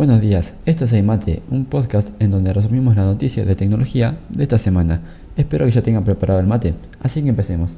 Buenos 0.00 0.22
días, 0.22 0.58
esto 0.64 0.86
es 0.86 0.94
Aymate, 0.94 1.42
un 1.50 1.66
podcast 1.66 2.18
en 2.22 2.30
donde 2.30 2.54
resumimos 2.54 2.96
la 2.96 3.04
noticia 3.04 3.44
de 3.44 3.54
tecnología 3.54 4.18
de 4.30 4.44
esta 4.44 4.56
semana. 4.56 5.02
Espero 5.36 5.66
que 5.66 5.72
ya 5.72 5.82
tengan 5.82 6.04
preparado 6.04 6.40
el 6.40 6.46
mate, 6.46 6.72
así 7.02 7.22
que 7.22 7.28
empecemos. 7.28 7.76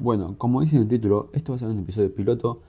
Bueno, 0.00 0.34
como 0.36 0.60
dice 0.60 0.74
en 0.74 0.82
el 0.82 0.88
título, 0.88 1.30
esto 1.32 1.52
va 1.52 1.56
a 1.56 1.58
ser 1.60 1.68
un 1.68 1.78
episodio 1.78 2.12
piloto 2.12 2.62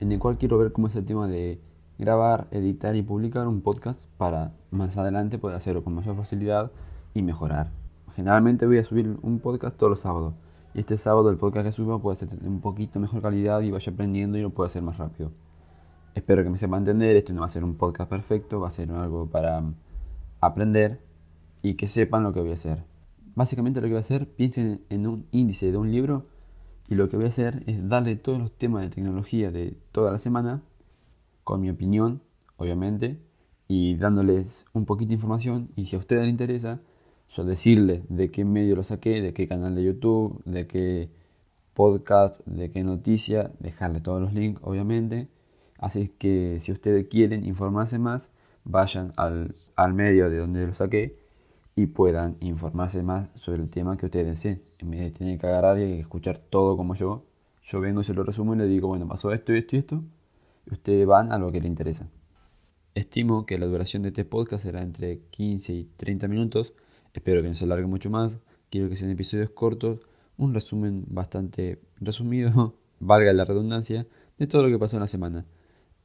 en 0.00 0.10
el 0.10 0.18
cual 0.18 0.36
quiero 0.36 0.58
ver 0.58 0.72
cómo 0.72 0.88
es 0.88 0.96
el 0.96 1.04
tema 1.04 1.28
de 1.28 1.60
grabar, 1.96 2.48
editar 2.50 2.96
y 2.96 3.02
publicar 3.02 3.46
un 3.46 3.60
podcast 3.60 4.06
para 4.16 4.50
más 4.72 4.96
adelante 4.96 5.38
poder 5.38 5.56
hacerlo 5.56 5.84
con 5.84 5.94
mayor 5.94 6.16
facilidad 6.16 6.72
y 7.14 7.22
mejorar. 7.22 7.70
Generalmente 8.16 8.66
voy 8.66 8.78
a 8.78 8.84
subir 8.84 9.16
un 9.22 9.38
podcast 9.38 9.76
todos 9.76 9.90
los 9.90 10.00
sábados 10.00 10.34
y 10.74 10.80
este 10.80 10.96
sábado 10.96 11.30
el 11.30 11.36
podcast 11.36 11.66
que 11.66 11.70
suba 11.70 12.02
puede 12.02 12.16
ser 12.16 12.30
un 12.44 12.60
poquito 12.60 12.98
mejor 12.98 13.22
calidad 13.22 13.60
y 13.60 13.70
vaya 13.70 13.92
aprendiendo 13.92 14.36
y 14.38 14.42
lo 14.42 14.50
puedo 14.50 14.66
hacer 14.66 14.82
más 14.82 14.98
rápido. 14.98 15.30
Espero 16.18 16.42
que 16.42 16.50
me 16.50 16.58
sepa 16.58 16.76
entender, 16.76 17.14
esto 17.14 17.32
no 17.32 17.42
va 17.42 17.46
a 17.46 17.48
ser 17.48 17.62
un 17.62 17.76
podcast 17.76 18.10
perfecto, 18.10 18.58
va 18.58 18.66
a 18.66 18.72
ser 18.72 18.90
algo 18.90 19.30
para 19.30 19.62
aprender 20.40 21.00
y 21.62 21.74
que 21.74 21.86
sepan 21.86 22.24
lo 22.24 22.32
que 22.32 22.40
voy 22.40 22.50
a 22.50 22.54
hacer. 22.54 22.82
Básicamente 23.36 23.80
lo 23.80 23.86
que 23.86 23.92
voy 23.92 23.98
a 23.98 24.00
hacer, 24.00 24.28
piensen 24.28 24.82
en 24.88 25.06
un 25.06 25.28
índice 25.30 25.70
de 25.70 25.78
un 25.78 25.92
libro 25.92 26.26
y 26.88 26.96
lo 26.96 27.08
que 27.08 27.16
voy 27.16 27.26
a 27.26 27.28
hacer 27.28 27.62
es 27.68 27.88
darle 27.88 28.16
todos 28.16 28.40
los 28.40 28.50
temas 28.50 28.82
de 28.82 28.90
tecnología 28.90 29.52
de 29.52 29.76
toda 29.92 30.10
la 30.10 30.18
semana, 30.18 30.60
con 31.44 31.60
mi 31.60 31.70
opinión, 31.70 32.20
obviamente, 32.56 33.20
y 33.68 33.94
dándoles 33.94 34.64
un 34.72 34.86
poquito 34.86 35.10
de 35.10 35.14
información 35.14 35.68
y 35.76 35.86
si 35.86 35.94
a 35.94 36.00
ustedes 36.00 36.22
les 36.22 36.32
interesa, 36.32 36.80
yo 37.28 37.44
decirles 37.44 38.02
de 38.08 38.32
qué 38.32 38.44
medio 38.44 38.74
lo 38.74 38.82
saqué, 38.82 39.22
de 39.22 39.32
qué 39.32 39.46
canal 39.46 39.76
de 39.76 39.84
YouTube, 39.84 40.42
de 40.44 40.66
qué 40.66 41.10
podcast, 41.74 42.44
de 42.44 42.72
qué 42.72 42.82
noticia, 42.82 43.52
dejarle 43.60 44.00
todos 44.00 44.20
los 44.20 44.34
links, 44.34 44.60
obviamente 44.64 45.28
Así 45.78 46.08
que 46.08 46.58
si 46.60 46.72
ustedes 46.72 47.06
quieren 47.08 47.46
informarse 47.46 47.98
más, 47.98 48.30
vayan 48.64 49.12
al, 49.16 49.54
al, 49.76 49.94
medio 49.94 50.28
de 50.28 50.38
donde 50.38 50.66
lo 50.66 50.74
saqué 50.74 51.16
y 51.76 51.86
puedan 51.86 52.36
informarse 52.40 53.02
más 53.02 53.30
sobre 53.36 53.62
el 53.62 53.70
tema 53.70 53.96
que 53.96 54.06
ustedes 54.06 54.26
deseen. 54.26 54.62
En 54.78 54.90
vez 54.90 55.00
de 55.00 55.10
tener 55.12 55.38
que 55.38 55.46
agarrar 55.46 55.78
y 55.78 56.00
escuchar 56.00 56.38
todo 56.38 56.76
como 56.76 56.94
yo, 56.94 57.24
yo 57.62 57.80
vengo 57.80 58.00
y 58.00 58.04
se 58.04 58.14
lo 58.14 58.24
resumo 58.24 58.54
y 58.54 58.58
le 58.58 58.66
digo, 58.66 58.88
bueno, 58.88 59.06
pasó 59.06 59.32
esto 59.32 59.54
y 59.54 59.58
esto 59.58 59.76
y 59.76 59.78
esto. 59.78 60.04
Y 60.66 60.72
ustedes 60.72 61.06
van 61.06 61.32
a 61.32 61.38
lo 61.38 61.52
que 61.52 61.60
les 61.60 61.70
interesa. 61.70 62.08
Estimo 62.94 63.46
que 63.46 63.58
la 63.58 63.66
duración 63.66 64.02
de 64.02 64.08
este 64.08 64.24
podcast 64.24 64.64
será 64.64 64.82
entre 64.82 65.20
15 65.30 65.72
y 65.72 65.84
30 65.96 66.26
minutos. 66.26 66.74
Espero 67.14 67.42
que 67.42 67.48
no 67.48 67.54
se 67.54 67.64
alargue 67.64 67.86
mucho 67.86 68.10
más. 68.10 68.38
Quiero 68.70 68.88
que 68.88 68.96
sean 68.96 69.12
episodios 69.12 69.50
cortos. 69.50 70.00
Un 70.36 70.54
resumen 70.54 71.04
bastante 71.08 71.80
resumido, 72.00 72.74
valga 73.00 73.32
la 73.32 73.44
redundancia, 73.44 74.06
de 74.36 74.46
todo 74.46 74.64
lo 74.64 74.68
que 74.68 74.78
pasó 74.78 74.96
en 74.96 75.00
la 75.00 75.06
semana. 75.06 75.44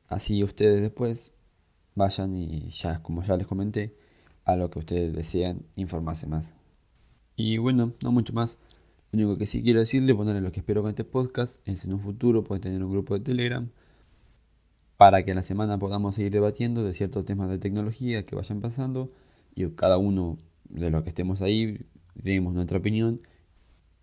Así 0.08 0.44
ustedes 0.44 0.82
después 0.82 1.32
vayan 1.96 2.36
y 2.36 2.70
ya, 2.70 3.02
como 3.02 3.24
ya 3.24 3.38
les 3.38 3.48
comenté, 3.48 3.96
a 4.46 4.56
lo 4.56 4.70
que 4.70 4.80
ustedes 4.80 5.14
desean 5.14 5.64
informarse 5.76 6.28
más. 6.28 6.54
Y 7.36 7.58
bueno, 7.58 7.94
no 8.02 8.12
mucho 8.12 8.34
más. 8.34 8.60
Lo 9.12 9.18
único 9.18 9.38
que 9.38 9.46
sí 9.46 9.64
quiero 9.64 9.80
decirle, 9.80 10.16
ponerle 10.16 10.42
lo 10.42 10.52
que 10.52 10.60
espero 10.60 10.82
con 10.82 10.90
este 10.90 11.04
podcast, 11.04 11.60
es 11.68 11.86
en 11.86 11.94
un 11.94 12.00
futuro 12.00 12.44
poder 12.44 12.62
tener 12.62 12.84
un 12.84 12.92
grupo 12.92 13.14
de 13.14 13.20
Telegram 13.24 13.70
para 14.98 15.24
que 15.24 15.32
en 15.32 15.38
la 15.38 15.44
semana 15.44 15.78
podamos 15.78 16.16
seguir 16.16 16.32
debatiendo 16.32 16.84
de 16.84 16.94
ciertos 16.94 17.26
temas 17.26 17.50
de 17.50 17.58
tecnología 17.58 18.24
que 18.26 18.36
vayan 18.36 18.60
pasando 18.60 19.10
y 19.56 19.68
cada 19.70 19.98
uno 19.98 20.38
de 20.70 20.90
los 20.92 21.04
que 21.04 21.10
estemos 21.10 21.42
ahí 21.42 21.86
demos 22.16 22.54
nuestra 22.54 22.78
opinión 22.78 23.20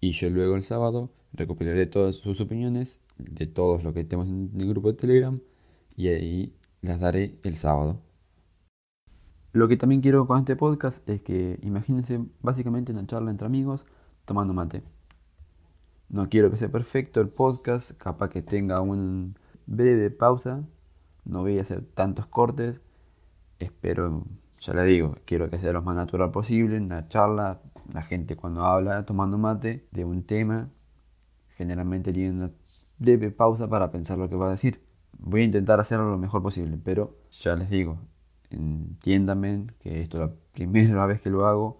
y 0.01 0.13
yo 0.13 0.31
luego 0.31 0.57
el 0.57 0.63
sábado 0.63 1.11
recopilaré 1.33 1.87
todas 1.87 2.17
sus 2.17 2.41
opiniones 2.41 3.01
de 3.19 3.47
todos 3.47 3.83
los 3.83 3.95
que 3.95 4.01
estemos 4.01 4.29
en 4.29 4.51
el 4.59 4.69
grupo 4.69 4.93
de 4.93 4.99
Telegram 4.99 5.41
y 6.01 6.09
ahí 6.09 6.57
las 6.81 6.99
daré 6.99 7.39
el 7.45 7.57
sábado. 7.57 8.01
Lo 9.53 9.69
que 9.69 9.77
también 9.77 10.01
quiero 10.01 10.27
con 10.27 10.39
este 10.39 10.57
podcast 10.57 11.07
es 11.07 11.21
que 11.21 11.59
imagínense 11.63 12.25
básicamente 12.41 12.93
una 12.93 13.07
charla 13.07 13.31
entre 13.31 13.47
amigos 13.47 13.85
tomando 14.25 14.55
mate. 14.55 14.83
No 16.09 16.31
quiero 16.31 16.51
que 16.51 16.57
sea 16.57 16.71
perfecto 16.71 17.21
el 17.21 17.29
podcast, 17.29 17.91
capaz 17.99 18.31
que 18.31 18.41
tenga 18.41 18.81
un 18.81 19.37
breve 19.67 20.11
pausa, 20.11 20.65
no 21.27 21.41
voy 21.41 21.59
a 21.59 21.63
hacer 21.63 21.85
tantos 21.85 22.25
cortes, 22.25 22.81
espero, 23.59 24.25
ya 24.63 24.73
le 24.73 24.85
digo, 24.85 25.17
quiero 25.27 25.51
que 25.51 25.59
sea 25.59 25.73
lo 25.73 25.83
más 25.83 25.97
natural 25.97 26.31
posible, 26.31 26.79
una 26.79 27.09
charla, 27.09 27.61
la 27.93 28.01
gente 28.01 28.37
cuando 28.37 28.65
habla 28.65 29.05
tomando 29.05 29.37
mate 29.37 29.87
de 29.91 30.07
un 30.07 30.23
tema, 30.23 30.71
generalmente 31.57 32.11
tiene 32.11 32.39
una 32.39 32.51
breve 32.99 33.31
pausa 33.31 33.69
para 33.69 33.91
pensar 33.91 34.17
lo 34.17 34.31
que 34.31 34.37
va 34.37 34.47
a 34.47 34.53
decir 34.53 34.90
voy 35.19 35.43
a 35.43 35.45
intentar 35.45 35.81
hacerlo 35.81 36.11
lo 36.11 36.19
mejor 36.19 36.43
posible, 36.43 36.79
pero 36.83 37.17
ya 37.31 37.57
les 37.57 37.71
digo, 37.71 37.99
entiéndanme 38.51 39.67
que 39.81 40.01
esto 40.01 40.23
es 40.23 40.29
la 40.29 40.35
primera 40.53 41.07
vez 41.07 41.21
que 41.21 41.31
lo 41.31 41.47
hago. 41.47 41.79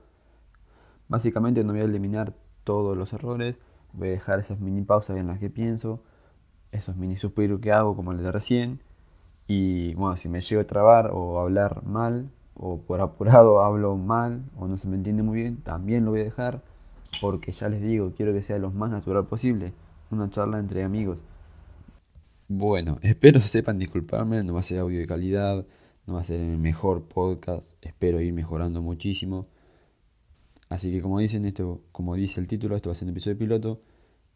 Básicamente 1.09 1.65
no 1.65 1.73
voy 1.73 1.83
a 1.83 1.85
eliminar 1.85 2.35
todos 2.65 2.97
los 2.97 3.13
errores, 3.13 3.59
voy 3.93 4.09
a 4.09 4.13
dejar 4.13 4.39
esas 4.39 4.61
mini 4.61 4.83
pausas 4.83 5.17
en 5.17 5.27
las 5.27 5.39
que 5.39 5.51
pienso, 5.51 6.03
esos 6.71 6.97
mini 6.97 7.17
suspiros 7.17 7.61
que 7.61 7.73
hago 7.73 7.97
como 7.97 8.13
el 8.13 8.23
de 8.23 8.31
recién. 8.31 8.81
Y 9.49 9.95
bueno, 9.95 10.17
si 10.17 10.29
me 10.29 10.41
llego 10.41 10.63
a 10.63 10.67
trabar 10.67 11.11
o 11.13 11.41
hablar 11.41 11.83
mal, 11.85 12.31
o 12.55 12.81
por 12.83 13.01
apurado 13.01 13.61
hablo 13.65 13.97
mal, 13.97 14.45
o 14.57 14.69
no 14.69 14.77
se 14.77 14.89
me 14.89 14.97
entiende 14.97 15.23
muy 15.23 15.41
bien, 15.41 15.57
también 15.63 16.05
lo 16.05 16.13
voy 16.13 16.21
a 16.21 16.25
dejar, 16.25 16.63
porque 17.21 17.51
ya 17.51 17.69
les 17.69 17.81
digo, 17.81 18.13
quiero 18.17 18.33
que 18.33 18.43
sea 18.43 18.59
lo 18.59 18.71
más 18.71 18.91
natural 18.91 19.27
posible, 19.27 19.73
una 20.11 20.31
charla 20.31 20.59
entre 20.59 20.85
amigos. 20.85 21.23
Bueno, 22.53 22.99
espero 23.03 23.39
sepan 23.39 23.79
disculparme, 23.79 24.43
no 24.43 24.55
va 24.55 24.59
a 24.59 24.65
ser 24.65 24.81
audio 24.81 24.99
de 24.99 25.07
calidad, 25.07 25.65
no 26.07 26.15
va 26.15 26.21
a 26.21 26.25
ser 26.25 26.41
el 26.41 26.59
mejor 26.59 27.05
podcast, 27.05 27.75
espero 27.81 28.21
ir 28.21 28.33
mejorando 28.33 28.83
muchísimo. 28.83 29.47
Así 30.69 30.91
que 30.91 31.01
como 31.01 31.21
dicen 31.21 31.45
esto, 31.45 31.85
como 31.93 32.17
dice 32.17 32.41
el 32.41 32.49
título, 32.49 32.75
esto 32.75 32.89
va 32.91 32.93
a 32.93 32.97
ser 32.97 33.07
un 33.07 33.13
episodio 33.13 33.39
piloto 33.39 33.83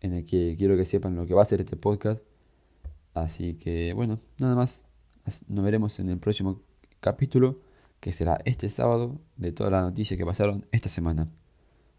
en 0.01 0.13
el 0.13 0.25
que 0.25 0.55
quiero 0.57 0.77
que 0.77 0.85
sepan 0.85 1.17
lo 1.17 1.27
que 1.27 1.35
va 1.35 1.43
a 1.43 1.45
ser 1.45 1.61
este 1.61 1.77
podcast. 1.77 2.23
Así 3.15 3.55
que 3.55 3.93
bueno, 3.95 4.19
nada 4.39 4.55
más. 4.55 4.85
Nos 5.49 5.65
veremos 5.65 5.99
en 5.99 6.09
el 6.11 6.19
próximo 6.19 6.63
capítulo, 7.01 7.63
que 7.99 8.13
será 8.13 8.39
este 8.45 8.69
sábado, 8.69 9.19
de 9.37 9.51
todas 9.51 9.73
las 9.73 9.83
noticias 9.83 10.17
que 10.19 10.27
pasaron 10.27 10.67
esta 10.71 10.89
semana. 10.89 11.29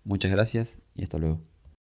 Muchas 0.06 0.32
gracias 0.32 0.78
y 0.96 1.04
hasta 1.04 1.18
luego. 1.18 1.55